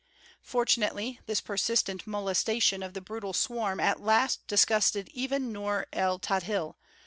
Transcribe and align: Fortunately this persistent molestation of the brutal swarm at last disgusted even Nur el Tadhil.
Fortunately 0.41 1.19
this 1.27 1.41
persistent 1.41 2.07
molestation 2.07 2.81
of 2.81 2.95
the 2.95 3.01
brutal 3.01 3.33
swarm 3.33 3.79
at 3.79 4.01
last 4.01 4.47
disgusted 4.47 5.09
even 5.13 5.51
Nur 5.51 5.85
el 5.93 6.17
Tadhil. 6.17 6.73